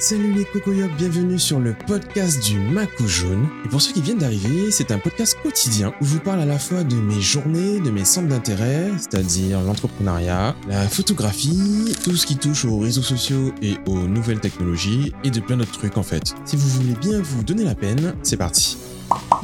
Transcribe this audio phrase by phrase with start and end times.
[0.00, 3.46] Salut les cocoyocs, bienvenue sur le podcast du Macou Jaune.
[3.66, 6.46] Et pour ceux qui viennent d'arriver, c'est un podcast quotidien où je vous parle à
[6.46, 12.24] la fois de mes journées, de mes centres d'intérêt, c'est-à-dire l'entrepreneuriat, la photographie, tout ce
[12.26, 16.02] qui touche aux réseaux sociaux et aux nouvelles technologies, et de plein d'autres trucs en
[16.02, 16.34] fait.
[16.46, 18.78] Si vous voulez bien vous donner la peine, c'est parti.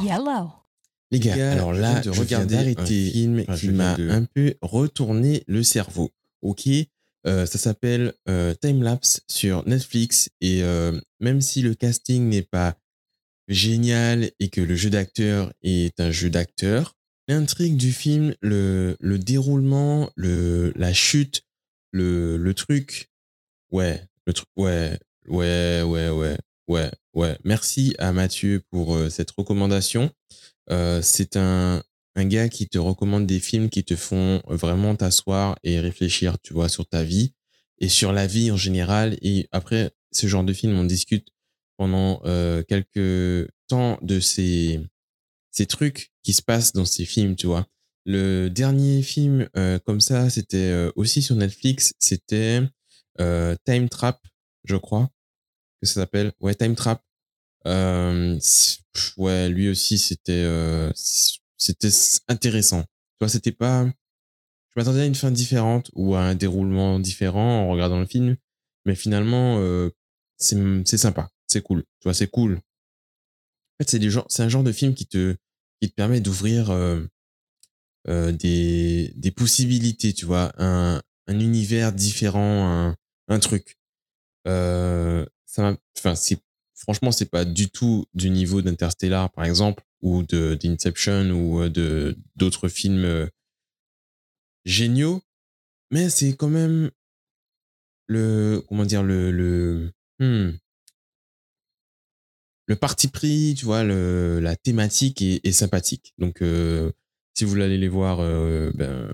[0.01, 0.49] Yellow.
[1.11, 4.55] Les gars, alors là, je viens regarder un d'arrêter- film enfin, qui m'a un peu
[4.63, 6.09] retourné le cerveau.
[6.41, 6.67] Ok,
[7.25, 12.77] Euh, ça s'appelle euh, Timelapse sur Netflix et euh, même si le casting n'est pas
[13.47, 16.95] génial et que le jeu d'acteur est un jeu d'acteur,
[17.27, 21.43] l'intrigue du film, le, le déroulement, le, la chute,
[21.91, 23.09] le, le truc,
[23.71, 24.97] ouais, le truc, ouais,
[25.27, 27.37] ouais, ouais, ouais, ouais, ouais.
[27.43, 30.11] Merci à Mathieu pour euh, cette recommandation.
[31.01, 31.81] C'est un,
[32.17, 36.53] un gars qui te recommande des films qui te font vraiment t'asseoir et réfléchir, tu
[36.53, 37.33] vois, sur ta vie
[37.79, 39.17] et sur la vie en général.
[39.21, 41.27] Et après, ce genre de film, on discute
[41.77, 44.79] pendant euh, quelques temps de ces,
[45.51, 47.67] ces trucs qui se passent dans ces films, tu vois.
[48.05, 52.61] Le dernier film euh, comme ça, c'était euh, aussi sur Netflix, c'était
[53.19, 54.19] euh, Time Trap,
[54.63, 55.09] je crois
[55.81, 56.31] que ça s'appelle?
[56.39, 57.03] Ouais, Time Trap.
[57.67, 58.39] Euh,
[59.17, 60.91] ouais, lui aussi, c'était euh,
[61.57, 61.89] c'était
[62.27, 62.81] intéressant.
[62.83, 63.85] Tu vois, c'était pas.
[63.85, 68.37] Je m'attendais à une fin différente ou à un déroulement différent en regardant le film,
[68.85, 69.89] mais finalement, euh,
[70.37, 71.83] c'est sympa, c'est cool.
[71.99, 72.59] Tu vois, c'est cool.
[73.79, 75.35] En fait, c'est c'est un genre de film qui te
[75.81, 77.01] qui te permet d'ouvrir euh,
[78.07, 82.95] euh, des des possibilités, tu vois, un un univers différent, un
[83.27, 83.77] un truc.
[84.47, 86.39] Euh, ça enfin, c'est,
[86.75, 92.17] franchement, c'est pas du tout du niveau d'Interstellar, par exemple, ou d'Inception, ou euh, de,
[92.35, 93.27] d'autres films euh,
[94.65, 95.21] géniaux,
[95.91, 96.91] mais c'est quand même
[98.07, 100.57] le, comment dire, le, le, hmm,
[102.67, 106.13] le parti pris, tu vois, la thématique est, sympathique.
[106.17, 106.91] Donc, euh,
[107.33, 109.13] si vous voulez aller les voir, ben,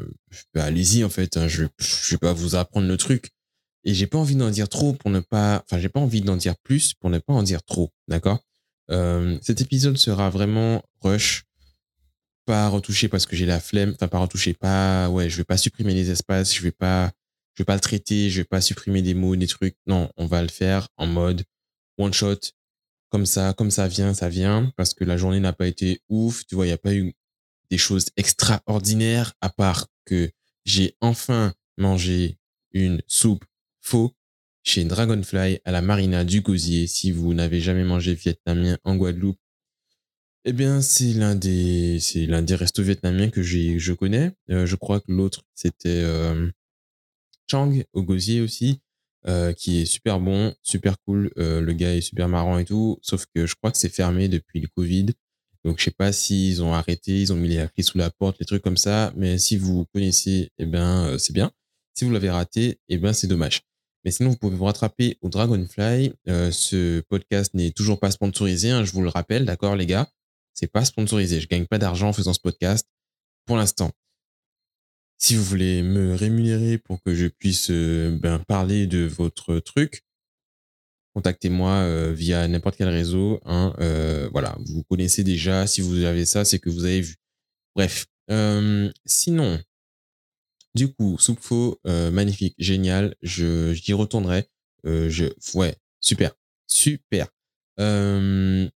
[0.54, 3.32] ben, allez-y, en fait, hein, je, je vais pas vous apprendre le truc.
[3.84, 6.38] Et j'ai pas envie d'en dire trop pour ne pas, enfin, j'ai pas envie d'en
[6.38, 8.40] dire plus pour ne pas en dire trop, d'accord?
[8.92, 11.46] Euh, Cet épisode sera vraiment rush,
[12.46, 15.58] pas retouché parce que j'ai la flemme, enfin pas retouché, pas, ouais, je vais pas
[15.58, 17.12] supprimer les espaces, je vais pas,
[17.54, 19.78] je vais pas le traiter, je vais pas supprimer des mots, des trucs.
[19.88, 21.44] Non, on va le faire en mode
[21.98, 22.40] one shot,
[23.10, 26.46] comme ça, comme ça vient, ça vient, parce que la journée n'a pas été ouf,
[26.46, 27.14] tu vois, il y a pas eu
[27.70, 30.32] des choses extraordinaires à part que
[30.66, 32.38] j'ai enfin mangé
[32.72, 33.46] une soupe
[33.82, 34.14] faux
[34.64, 36.88] chez Dragonfly à la marina du Gosier.
[36.88, 39.38] Si vous n'avez jamais mangé vietnamien en Guadeloupe,
[40.46, 44.32] eh bien, c'est l'un des, c'est l'un des restos vietnamiens que j'ai, je connais.
[44.50, 46.50] Euh, je crois que l'autre, c'était euh,
[47.50, 48.80] Chang au Gosier aussi,
[49.26, 51.32] euh, qui est super bon, super cool.
[51.38, 53.00] Euh, le gars est super marrant et tout.
[53.02, 55.08] Sauf que je crois que c'est fermé depuis le Covid.
[55.64, 58.38] Donc, je sais pas s'ils ont arrêté, ils ont mis les clés sous la porte,
[58.42, 59.14] les trucs comme ça.
[59.16, 61.52] Mais si vous connaissez, eh ben, c'est bien.
[61.94, 63.62] Si vous l'avez raté, eh ben, c'est dommage.
[64.04, 66.14] Mais sinon, vous pouvez vous rattraper au Dragonfly.
[66.28, 70.10] Euh, ce podcast n'est toujours pas sponsorisé, hein, je vous le rappelle, d'accord, les gars?
[70.54, 71.40] C'est pas sponsorisé.
[71.40, 72.88] Je gagne pas d'argent en faisant ce podcast
[73.46, 73.92] pour l'instant.
[75.18, 80.04] Si vous voulez me rémunérer pour que je puisse euh, ben, parler de votre truc,
[81.16, 83.40] contactez-moi euh, via n'importe quel réseau.
[83.46, 85.66] Hein, euh, voilà, vous connaissez déjà.
[85.66, 87.16] Si vous avez ça, c'est que vous avez vu.
[87.76, 88.06] Bref.
[89.06, 89.60] Sinon,
[90.76, 93.16] du coup, soupe faux, euh, magnifique, génial.
[93.22, 94.48] Je j'y retournerai.
[94.86, 95.26] Euh, je
[95.58, 96.36] ouais, super,
[96.68, 97.28] super.
[97.80, 98.70] Euh,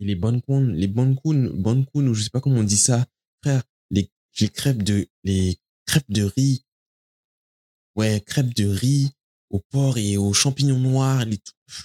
[0.00, 0.16] les
[0.46, 3.06] counes, les bonnes counes, ou je sais pas comment on dit ça,
[3.42, 3.62] frère.
[3.90, 4.10] Les
[4.40, 6.64] les crêpes de les crêpes de riz.
[7.96, 9.10] Ouais, crêpes de riz
[9.50, 11.40] au porc et aux champignons noirs, les,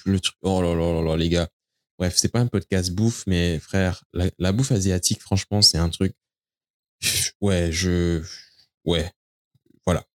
[0.05, 0.35] le truc.
[0.41, 1.49] Oh là là là là, les gars.
[1.97, 5.89] Bref, c'est pas un podcast bouffe, mais frère, la, la bouffe asiatique, franchement, c'est un
[5.89, 6.13] truc.
[7.41, 8.23] Ouais, je,
[8.85, 9.11] ouais,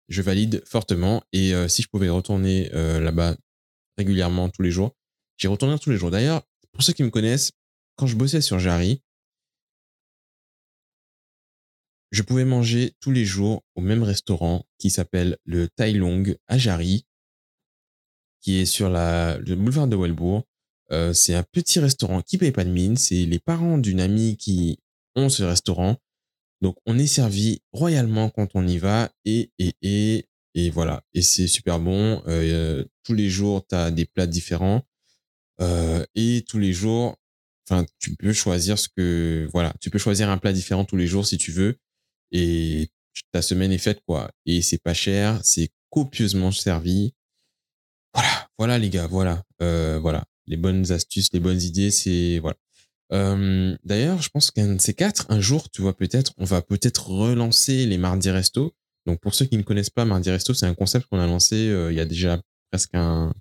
[0.09, 1.22] je valide fortement.
[1.33, 3.37] Et euh, si je pouvais retourner euh, là-bas
[3.97, 4.94] régulièrement tous les jours,
[5.37, 6.11] j'y retournerais tous les jours.
[6.11, 6.43] D'ailleurs,
[6.73, 7.53] pour ceux qui me connaissent,
[7.97, 9.03] quand je bossais sur Jarry,
[12.12, 16.56] je pouvais manger tous les jours au même restaurant qui s'appelle le Tai Long à
[16.59, 17.05] Jarry,
[18.41, 20.44] qui est sur la, le boulevard de Welbourg.
[20.93, 22.97] Euh, c'est un petit restaurant qui paye pas de mine.
[22.97, 24.79] C'est les parents d'une amie qui
[25.17, 25.97] ont ce restaurant.
[26.62, 31.03] Donc, on est servi royalement quand on y va et, et, et, et voilà.
[31.12, 32.23] Et c'est super bon.
[32.26, 34.82] Euh, tous les jours, tu as des plats différents.
[35.61, 37.17] Euh, et tous les jours,
[37.69, 41.06] enfin, tu peux choisir ce que, voilà, tu peux choisir un plat différent tous les
[41.06, 41.79] jours si tu veux.
[42.32, 42.91] Et
[43.32, 44.31] ta semaine est faite, quoi.
[44.47, 47.14] Et c'est pas cher, c'est copieusement servi.
[48.14, 48.49] Voilà.
[48.59, 49.43] Voilà, les gars, voilà.
[49.62, 50.25] Euh, voilà.
[50.47, 52.38] Les bonnes astuces, les bonnes idées, c'est.
[52.38, 52.56] Voilà.
[53.12, 56.62] Euh, D'ailleurs, je pense qu'un de ces quatre, un jour, tu vois, peut-être, on va
[56.62, 58.75] peut-être relancer les Mardi Resto.
[59.06, 61.69] Donc, pour ceux qui ne connaissent pas, Mardi Resto, c'est un concept qu'on a lancé
[61.69, 62.93] euh, il y a déjà presque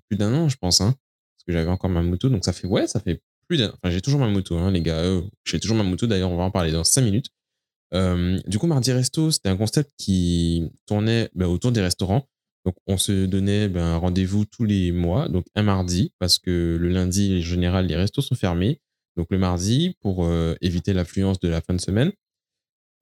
[0.08, 2.28] plus d'un an, je pense, hein, parce que j'avais encore ma moto.
[2.28, 3.68] Donc, ça fait, ouais, ça fait plus d'un.
[3.68, 4.98] Enfin, j'ai toujours ma moto, hein, les gars.
[4.98, 6.06] Euh, j'ai toujours ma moto.
[6.06, 7.28] D'ailleurs, on va en parler dans cinq minutes.
[7.92, 12.28] Du coup, Mardi Resto, c'était un concept qui tournait ben, autour des restaurants.
[12.66, 16.76] Donc, on se donnait ben, un rendez-vous tous les mois, donc un mardi, parce que
[16.78, 18.80] le lundi, en général, les restos sont fermés.
[19.16, 22.12] Donc, le mardi, pour euh, éviter l'affluence de la fin de semaine.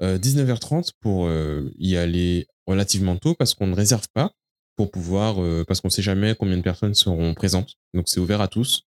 [0.00, 1.31] 19h30 pour
[1.78, 4.32] y aller relativement tôt, parce qu'on ne réserve pas,
[4.76, 7.75] pour pouvoir, parce qu'on ne sait jamais combien de personnes seront présentes.
[7.94, 8.88] Donc, c'est ouvert à tous.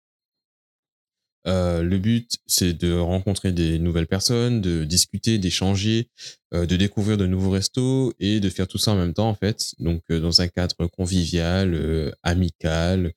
[1.47, 6.09] Euh, le but, c'est de rencontrer des nouvelles personnes, de discuter, d'échanger,
[6.53, 9.35] euh, de découvrir de nouveaux restos et de faire tout ça en même temps, en
[9.35, 9.73] fait.
[9.79, 13.13] Donc, euh, dans un cadre convivial, amical,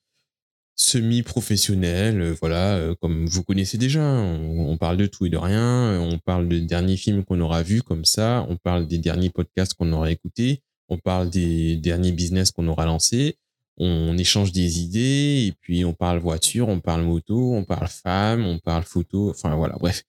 [0.82, 4.02] semi-professionnel, voilà, comme vous connaissez déjà.
[4.02, 6.00] On, parle de tout et de rien.
[6.00, 8.44] On parle des derniers films qu'on aura vus comme ça.
[8.48, 10.62] On parle des derniers podcasts qu'on aura écoutés.
[10.88, 13.36] On parle des derniers business qu'on aura lancés
[13.78, 18.44] on échange des idées et puis on parle voiture, on parle moto, on parle femme,
[18.44, 20.04] on parle photo, enfin voilà, bref.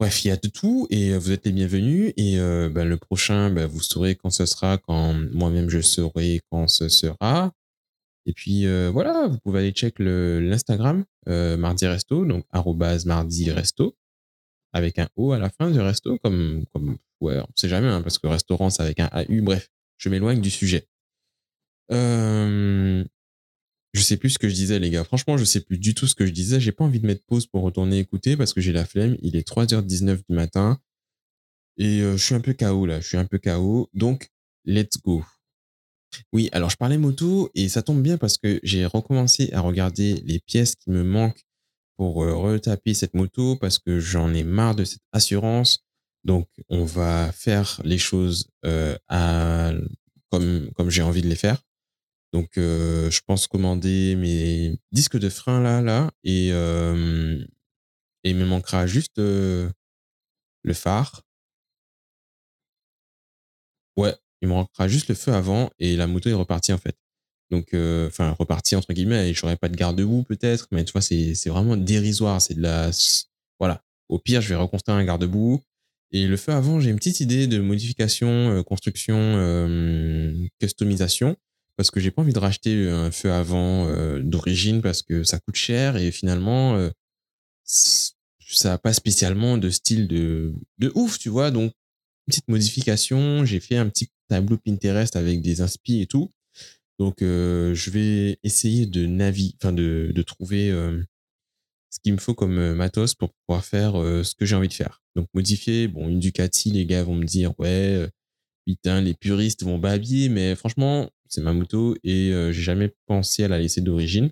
[0.00, 2.88] Bref, il y a de tout et euh, vous êtes les bienvenus et euh, ben,
[2.88, 7.52] le prochain, ben, vous saurez quand ce sera, quand moi-même je saurai quand ce sera.
[8.26, 12.44] Et puis euh, voilà, vous pouvez aller check l'Instagram Mardi Resto, donc
[13.04, 13.96] Mardi Resto,
[14.72, 18.02] avec un O à la fin du resto, comme, comme ouais, on sait jamais, hein,
[18.02, 20.88] parce que restaurant c'est avec un AU, bref, je m'éloigne du sujet.
[21.92, 23.04] Euh,
[23.92, 25.04] je sais plus ce que je disais, les gars.
[25.04, 26.60] Franchement, je sais plus du tout ce que je disais.
[26.60, 29.16] J'ai pas envie de mettre pause pour retourner écouter parce que j'ai la flemme.
[29.20, 30.80] Il est 3h19 du matin.
[31.76, 33.00] Et euh, je suis un peu KO là.
[33.00, 33.90] Je suis un peu KO.
[33.92, 34.30] Donc,
[34.64, 35.22] let's go.
[36.32, 40.14] Oui, alors je parlais moto et ça tombe bien parce que j'ai recommencé à regarder
[40.24, 41.44] les pièces qui me manquent
[41.96, 45.84] pour retaper cette moto parce que j'en ai marre de cette assurance.
[46.24, 48.48] Donc, on va faire les choses
[50.30, 51.62] comme, j'ai envie de les faire.
[52.32, 58.86] Donc, je pense commander mes disques de frein là, là, et, et il me manquera
[58.86, 59.72] juste le
[60.74, 61.22] phare.
[63.96, 66.96] Ouais, il me manquera juste le feu avant et la moto est repartie en fait.
[67.50, 71.48] Donc, enfin, repartie entre guillemets, et j'aurai pas de garde-boue peut-être, mais tu vois, c'est
[71.48, 72.40] vraiment dérisoire.
[72.40, 72.90] C'est de la.
[73.60, 73.82] Voilà.
[74.08, 75.60] Au pire, je vais reconstruire un garde-boue.
[76.12, 79.14] Et le feu avant, j'ai une petite idée de modification, construction,
[80.60, 81.36] customisation
[81.76, 85.38] parce que j'ai pas envie de racheter un feu avant euh, d'origine parce que ça
[85.40, 86.90] coûte cher et finalement euh,
[87.64, 91.72] ça a pas spécialement de style de de ouf tu vois donc
[92.26, 96.30] petite modification j'ai fait un petit tableau Pinterest avec des inspi et tout
[96.98, 100.70] donc euh, je vais essayer de naviguer enfin de de trouver
[101.90, 105.02] ce qu'il me faut comme matos pour pouvoir faire ce que j'ai envie de faire
[105.16, 108.08] donc modifier bon une Ducati les gars vont me dire ouais
[108.66, 113.44] putain les puristes vont babiller mais franchement c'est ma moto et euh, j'ai jamais pensé
[113.44, 114.30] à la laisser d'origine.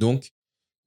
[0.00, 0.32] Donc,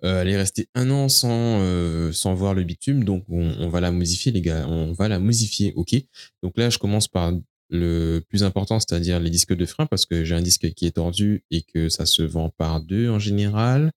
[0.03, 3.79] euh, elle est restée un an sans, euh, sans voir le bitume, donc on, va
[3.79, 4.67] la modifier, les gars.
[4.67, 5.95] On va la modifier, ok.
[6.43, 7.31] Donc là, je commence par
[7.71, 10.91] le plus important, c'est-à-dire les disques de frein, parce que j'ai un disque qui est
[10.91, 13.91] tordu et que ça se vend par deux en général.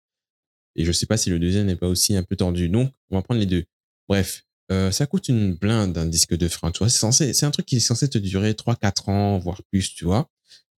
[0.77, 2.69] Et je sais pas si le deuxième n'est pas aussi un peu tordu.
[2.69, 3.65] Donc, on va prendre les deux.
[4.09, 6.89] Bref, ça coûte une blinde un disque de frein, tu vois.
[6.89, 10.05] C'est censé, c'est un truc qui est censé te durer 3-4 ans, voire plus, tu
[10.05, 10.31] vois.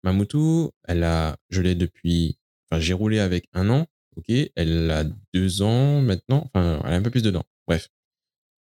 [0.02, 2.38] Ma moto, elle a, je l'ai depuis,
[2.70, 3.86] enfin, j'ai roulé avec un an,
[4.16, 4.32] ok.
[4.54, 7.44] Elle a deux ans maintenant, enfin, elle a un peu plus de dents.
[7.66, 7.88] Bref.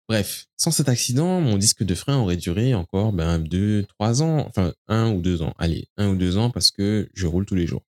[0.09, 4.45] Bref, sans cet accident, mon disque de frein aurait duré encore ben, deux, trois ans,
[4.47, 5.53] enfin un ou deux ans.
[5.57, 7.83] Allez, un ou deux ans parce que je roule tous les jours.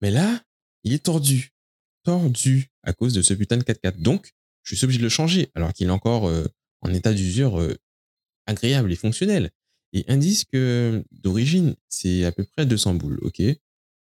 [0.00, 0.42] Mais là,
[0.82, 1.52] il est tordu.
[2.02, 4.00] Tordu à cause de ce putain de 4x4.
[4.00, 4.32] Donc,
[4.62, 6.44] je suis obligé de le changer alors qu'il est encore euh,
[6.80, 7.76] en état d'usure euh,
[8.46, 9.50] agréable et fonctionnel.
[9.92, 10.56] Et un disque
[11.10, 13.42] d'origine, c'est à peu près 200 boules, ok?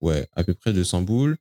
[0.01, 1.37] Ouais, à peu près 200 boules.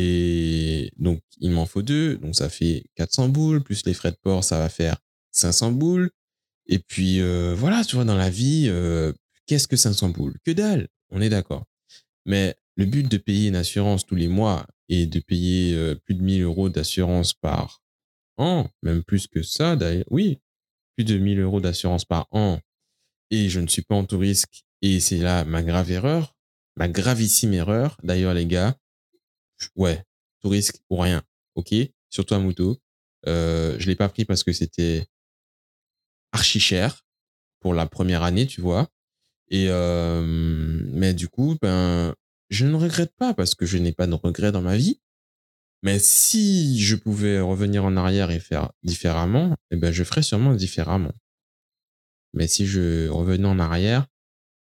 [0.00, 2.18] Et donc, il m'en faut deux.
[2.18, 3.64] Donc, ça fait 400 boules.
[3.64, 4.96] Plus les frais de port, ça va faire
[5.32, 6.10] 500 boules.
[6.66, 9.12] Et puis, euh, voilà, tu vois, dans la vie, euh,
[9.46, 10.36] qu'est-ce que 500 boules?
[10.44, 11.64] Que dalle, on est d'accord.
[12.26, 16.14] Mais le but de payer une assurance tous les mois et de payer euh, plus
[16.14, 17.82] de 1000 euros d'assurance par
[18.36, 20.38] an, même plus que ça d'ailleurs, oui,
[20.94, 22.60] plus de 1000 euros d'assurance par an
[23.32, 24.64] et je ne suis pas en tout risque.
[24.80, 26.36] Et c'est là ma grave erreur,
[26.76, 27.96] ma gravissime erreur.
[28.04, 28.76] D'ailleurs, les gars,
[29.76, 30.02] ouais,
[30.40, 31.22] tout risque ou rien.
[31.54, 31.74] OK?
[32.10, 32.78] Surtout à moto.
[33.26, 35.06] Euh, je l'ai pas pris parce que c'était
[36.32, 37.04] archi cher
[37.60, 38.88] pour la première année, tu vois?
[39.48, 40.22] Et euh,
[40.92, 42.14] mais du coup, ben
[42.50, 45.00] je ne regrette pas parce que je n'ai pas de regrets dans ma vie.
[45.82, 50.54] Mais si je pouvais revenir en arrière et faire différemment, eh ben, je ferais sûrement
[50.54, 51.12] différemment.
[52.34, 54.06] Mais si je revenais en arrière,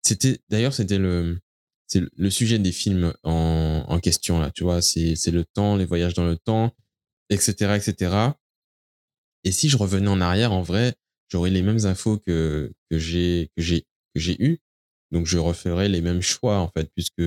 [0.02, 1.40] c'était, d'ailleurs, c'était le,
[1.88, 6.14] c'est le sujet des films en, question, là, tu vois, c'est, le temps, les voyages
[6.14, 6.75] dans le temps,
[7.30, 8.14] etc., etc.
[9.45, 10.95] Et si je revenais en arrière, en vrai,
[11.28, 14.59] j'aurais les mêmes infos que, j'ai, que eu.
[15.11, 17.23] Donc, je referais les mêmes choix, en fait, puisque,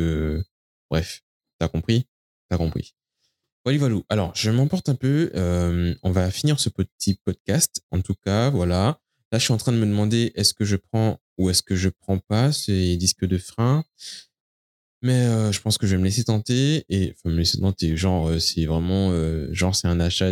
[0.91, 1.24] bref,
[1.58, 2.06] t'as compris?
[2.50, 2.94] T'as compris.
[3.65, 4.01] Voilà, voilà.
[4.10, 5.32] Alors, je m'emporte un peu.
[5.36, 7.84] Euh, on va finir ce petit podcast.
[7.89, 9.00] En tout cas, voilà.
[9.32, 11.75] Là, je suis en train de me demander est-ce que je prends ou est-ce que
[11.75, 13.84] je prends pas ces disques de frein?
[15.03, 17.98] Mais euh, je pense que je vais me laisser tenter et enfin me laisser tenter.
[17.98, 19.12] Genre, euh, c'est vraiment
[19.51, 20.29] genre c'est un achat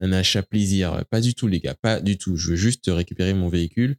[0.00, 1.04] un achat plaisir.
[1.10, 2.36] Pas du tout, les gars, pas du tout.
[2.36, 3.96] Je veux juste récupérer mon véhicule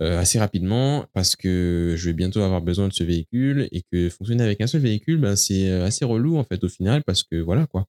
[0.00, 4.44] assez rapidement parce que je vais bientôt avoir besoin de ce véhicule et que fonctionner
[4.44, 7.66] avec un seul véhicule, ben, c'est assez relou en fait au final parce que voilà
[7.66, 7.86] quoi.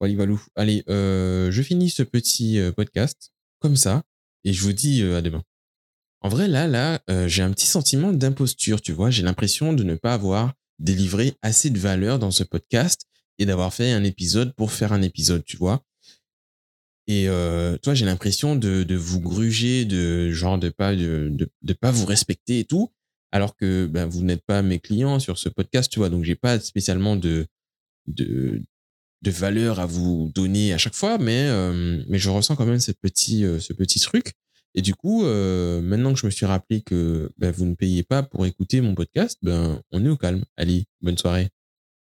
[0.00, 0.42] Voilà, valou.
[0.56, 4.02] Allez, je finis ce petit podcast comme ça
[4.44, 5.42] et je vous dis à demain.
[6.20, 9.10] En vrai, là, là, j'ai un petit sentiment d'imposture, tu vois.
[9.10, 13.02] J'ai l'impression de ne pas avoir délivré assez de valeur dans ce podcast
[13.38, 15.82] et d'avoir fait un épisode pour faire un épisode, tu vois.
[17.06, 21.48] Et euh, toi, j'ai l'impression de, de vous gruger, de genre de pas de, de,
[21.62, 22.92] de pas vous respecter et tout,
[23.32, 26.10] alors que ben, vous n'êtes pas mes clients sur ce podcast, tu vois.
[26.10, 27.46] Donc j'ai pas spécialement de
[28.06, 28.62] de
[29.22, 32.78] de valeur à vous donner à chaque fois, mais euh, mais je ressens quand même
[32.78, 34.34] ce petit euh, ce petit truc.
[34.74, 38.02] Et du coup, euh, maintenant que je me suis rappelé que ben, vous ne payez
[38.02, 40.44] pas pour écouter mon podcast, ben on est au calme.
[40.56, 41.48] Allez, bonne soirée.